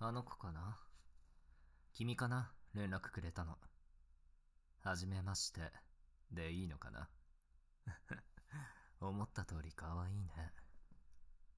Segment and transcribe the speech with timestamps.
[0.00, 0.76] あの子かな？
[1.92, 2.52] 君かな？
[2.74, 3.56] 連絡くれたの。
[4.80, 5.60] はじめまして、
[6.32, 7.08] でいいのかな？
[9.00, 10.52] 思った通り可愛いね。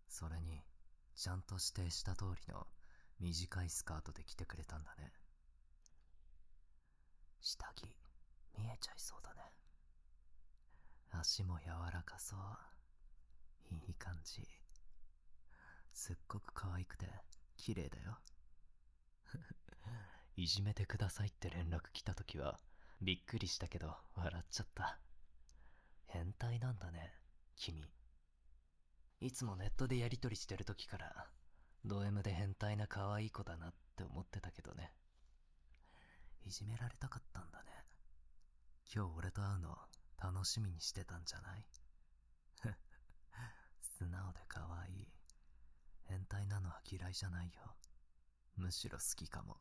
[0.06, 0.62] それに、
[1.14, 2.66] ちゃんと指定した通りの
[3.20, 5.12] 短いスカートで来てくれたんだね。
[7.40, 7.84] 下着、
[8.58, 9.40] 見えちゃいそうだね。
[11.10, 12.38] 足も柔らかそう。
[13.74, 14.46] いい感じ。
[15.92, 17.08] すっごく可愛くて、
[17.56, 18.18] 綺麗だよ。
[20.36, 22.60] いじめてくださいって連絡来た時は、
[23.00, 24.98] びっくりしたけど、笑っちゃった。
[26.06, 27.12] 変態なんだね、
[27.56, 27.90] 君。
[29.20, 31.30] いつもネットでやりとりしてる時から、
[31.84, 34.92] ド M で変態な可愛い子だなって思ってたけどね。
[36.44, 37.72] いじめられたかったんだね。
[38.94, 39.76] 今日俺と会うの
[40.18, 41.66] 楽しみにしてたんじゃない？
[43.80, 45.12] 素直で可愛い。
[46.04, 47.76] 変態なのは嫌いじゃないよ。
[48.56, 49.56] むしろ好きかも。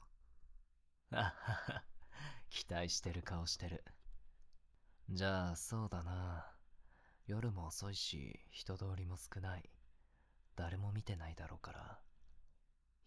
[1.11, 1.83] あはは、
[2.49, 3.83] 期待してる顔してる。
[5.09, 6.51] じゃあ、そうだな。
[7.27, 9.69] 夜も遅いし、人通りも少ない。
[10.55, 11.99] 誰も見てないだろうから。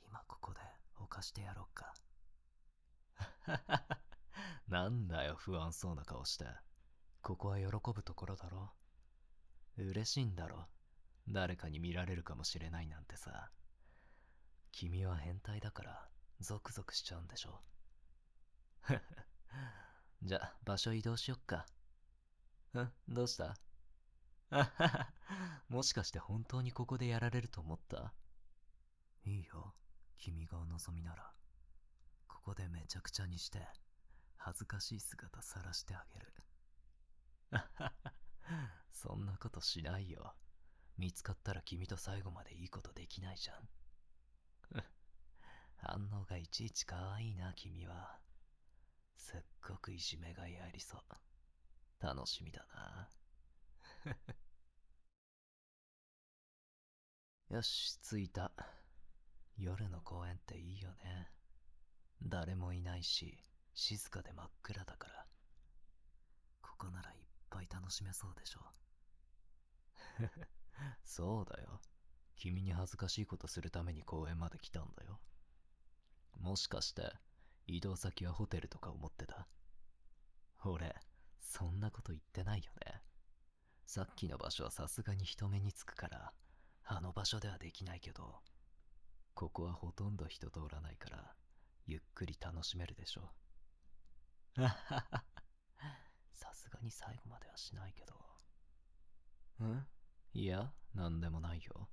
[0.07, 0.61] 今ここで
[0.97, 1.95] 犯してやろうか。
[4.69, 6.47] なんだよ、不安そうな顔して。
[7.23, 8.73] ここは喜ぶところだろ。
[9.77, 10.67] 嬉しいんだろ。
[11.29, 13.51] 誰かに見られるかもしれないなんてさ。
[14.73, 16.09] 君は変態だから、
[16.41, 17.61] ゾクゾクしちゃうんでしょ。
[20.23, 21.67] じゃあ、場所移動しよっか。
[22.75, 23.57] んどうした？
[24.51, 25.13] あはは、
[25.69, 28.15] もしかして本当にここでやられると思った？
[29.25, 29.75] いいよ、
[30.17, 31.33] 君がお望みなら。
[32.27, 33.67] ここでめちゃくちゃにして、
[34.37, 36.35] 恥ずかしい姿さらしてあげる。
[38.93, 40.35] そんなことしないよ。
[40.97, 43.69] 見つかったら君と最後までいいことできないじゃん。
[45.79, 48.19] 反応がいちいち可愛いな、君は。
[49.17, 51.01] すっごくいじめがいありそう。
[52.01, 53.11] 楽しみだな。
[57.57, 58.53] よし、着いた。
[59.57, 61.31] 夜の公園っていいよね。
[62.23, 63.39] 誰もいないし、
[63.75, 65.27] 静かで真っ暗だから。
[66.61, 67.17] ここならいっ
[67.51, 68.61] ぱい楽しめそうでしょ。
[71.05, 71.81] そうだよ。
[72.37, 75.21] 君に恥ずかしいことするために公園まで来たんだよ。
[76.49, 77.03] もしかして、
[77.67, 79.47] 移動先はホテルとか思ってた？
[80.65, 80.97] 俺、
[81.39, 83.03] そんなこと言ってないよね。
[83.85, 86.33] さっきの場所はさすがに人目につくから、
[86.85, 88.37] あの場所ではできないけど、
[89.35, 91.35] ここはほとんど人通らないから、
[91.85, 93.29] ゆっくり楽しめるでしょ。
[96.33, 98.15] さすがに最後まではしないけど。
[99.67, 99.87] ん
[100.33, 101.91] いや、なんでもないよ。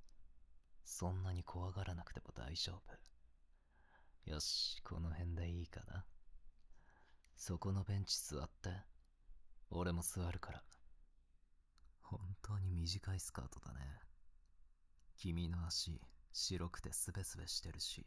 [0.82, 3.06] そんなに怖がらなくても大丈夫。
[4.26, 6.04] よし、この辺でいいかな。
[7.36, 8.70] そこのベンチ座って。
[9.70, 10.64] 俺も座るから。
[12.02, 13.80] 本当に短いスカートだね。
[15.16, 16.00] 君の足、
[16.32, 18.04] 白くてスベスベしてるし、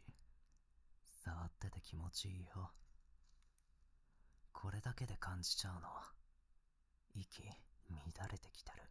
[1.24, 2.70] 触ってて気持ちいいよ。
[4.52, 5.88] これだけで感じちゃうの。
[7.14, 7.44] 息、
[7.88, 8.82] 乱れてきてる。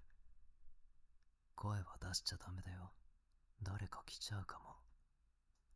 [1.54, 2.92] 声は出しちゃダメだよ。
[3.62, 4.78] 誰か来ちゃうかも。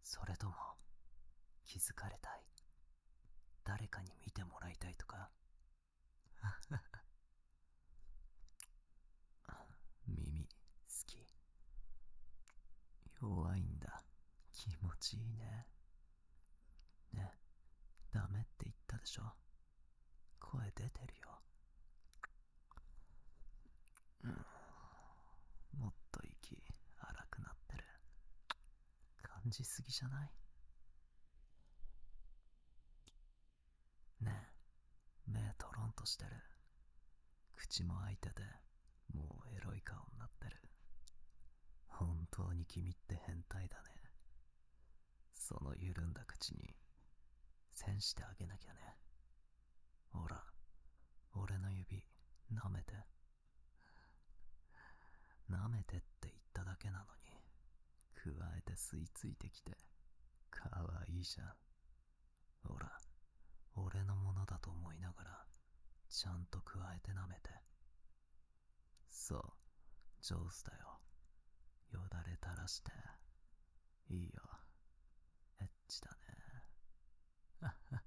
[0.01, 0.55] それとも、
[1.65, 2.43] 気づかれたい。
[3.63, 5.29] 誰かに見てもらいたいとか。
[10.07, 10.49] 耳、好
[11.07, 11.25] き。
[13.21, 14.03] 弱いんだ。
[14.51, 15.67] 気持ちいいね。
[17.13, 17.31] ね、
[18.11, 19.33] ダメって言ったでしょ。
[20.39, 21.41] 声出てるよ。
[24.23, 24.45] うん。
[25.79, 26.61] もっと息
[26.99, 27.83] 荒くなってる。
[29.21, 30.31] 感じすぎじゃない
[34.21, 34.31] ね
[35.27, 36.31] え、目トロンとしてる。
[37.55, 38.43] 口も開いてて、
[39.13, 40.61] もうエロい顔になってる。
[41.87, 43.89] 本当に君って変態だね。
[45.33, 46.75] その緩んだ口に、
[47.71, 48.79] 栓してあげなきゃね。
[50.11, 50.43] ほら、
[51.35, 52.05] 俺の指、
[52.51, 52.93] 舐めて。
[55.49, 57.33] 舐めてって言っただけなのに、
[58.15, 59.77] 加えて吸い付いてきて、
[60.49, 61.53] かわいいじゃん。
[62.67, 62.97] ほら、
[63.75, 65.45] 俺のものだと思いながら、
[66.09, 67.72] ちゃんと加えて舐めて。
[69.13, 69.53] そう、
[70.21, 70.99] 上手だよ。
[71.91, 72.91] よだれ垂らして。
[74.09, 74.41] いいよ。
[75.61, 76.17] エッチだね。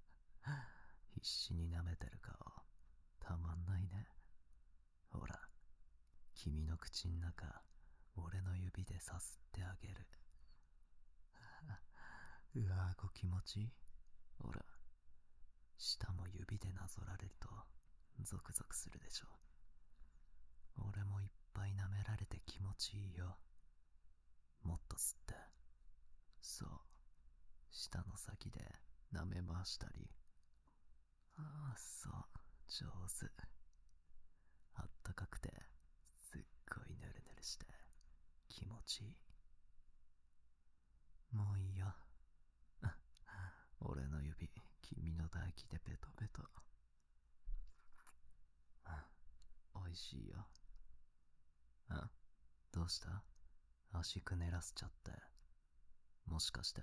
[1.14, 2.34] 必死に舐めてる顔、
[3.20, 4.08] たまんないね。
[5.10, 5.40] ほら、
[6.34, 7.62] 君の口ん中、
[8.16, 10.08] 俺の指でさすってあげる。
[12.54, 13.72] うわご気持ちいい
[14.38, 14.60] ほら、
[15.78, 17.48] 舌も指でなぞられると
[18.22, 19.28] ゾクゾクするでしょ。
[20.88, 23.36] 俺もいっぱい舐められて気持ちいいよ。
[24.62, 25.34] もっと吸って。
[26.40, 26.68] そう。
[27.70, 28.60] 舌の先で
[29.12, 30.08] 舐め回したり。
[31.36, 32.12] ああ、そう。
[32.68, 33.26] 上手。
[34.74, 35.52] あったかくて、
[36.20, 36.42] すっ
[36.74, 37.66] ごいぬるぬるして、
[38.48, 39.14] 気持ちいい。
[41.32, 41.94] もういいよ。
[43.80, 44.50] 俺の指、
[44.82, 46.42] 君の唾液でベトベト。
[49.74, 50.46] おいしいよ。
[52.86, 53.22] うした？
[53.92, 55.12] 足くねらせちゃって。
[56.26, 56.82] もしかして、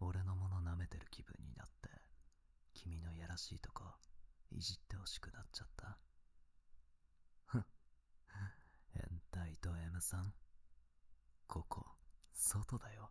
[0.00, 1.90] 俺のもの舐めてる気分になって、
[2.74, 3.84] 君のやらしいとこ、
[4.50, 5.98] いじってほしくなっちゃった？
[7.46, 7.62] ふ。
[8.92, 10.32] 変態と M さん？
[11.46, 11.86] ここ、
[12.32, 13.10] 外だよ。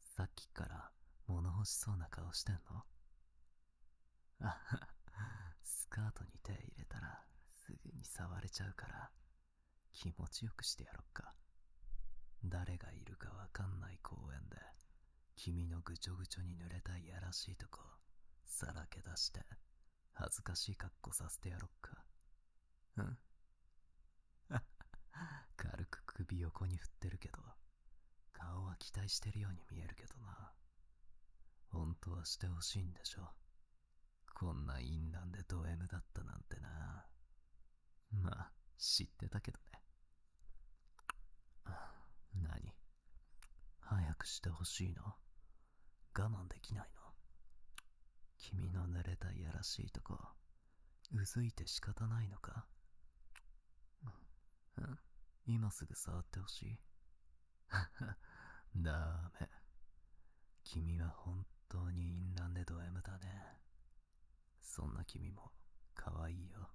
[0.00, 0.90] さっきから
[1.26, 2.84] 物欲しそうな顔してんの？
[4.40, 4.88] あは、
[5.62, 7.20] スカートに手入れたら
[7.66, 9.10] すぐに触れちゃうから
[9.98, 11.34] 気持ちよくしてやろっか。
[12.44, 14.56] 誰がいるかわかんない公園で
[15.34, 17.80] 君のぐちょぐちょに濡れたいやらしいとこ
[18.46, 19.40] さらけ出して
[20.12, 22.04] 恥ずかしい格好させてやろっか。
[22.98, 23.18] うん
[25.56, 27.38] 軽く首横に振ってるけど
[28.32, 30.52] 顔は期待してるように見えるけどな。
[31.70, 33.34] 本当はしてほしいんでしょ。
[34.32, 37.04] こんな淫乱でド M だったなんてな。
[38.12, 39.77] まあ、知ってたけどね。
[42.34, 42.74] 何？
[43.80, 45.02] 早くしてほしいの？
[46.16, 47.02] 我慢できないの？
[48.38, 50.18] 君の濡れたいやらしいとこ、
[51.12, 52.66] うずいて仕方ないのか？
[54.76, 54.98] うん
[55.46, 56.78] 今すぐ触ってほしい
[58.76, 59.48] ダメ。
[60.62, 63.58] 君は本当に淫乱でド M だね。
[64.60, 65.50] そんな君も
[65.94, 66.68] 可愛いよ。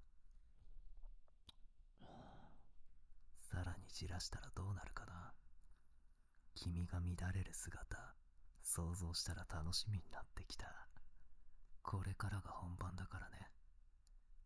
[3.40, 5.13] さらにじらしたらどうなるかな？
[6.56, 8.16] 君が乱れる姿、
[8.62, 10.68] 想像したら楽しみになってきた。
[11.82, 13.50] これからが本番だからね。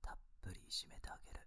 [0.01, 1.39] たっぷりいじめてあげる。